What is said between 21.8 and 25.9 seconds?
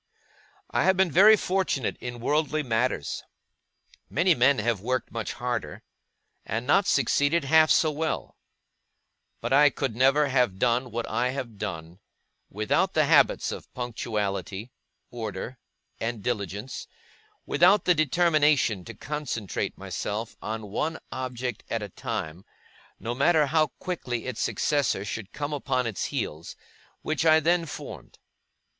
a time, no matter how quickly its successor should come upon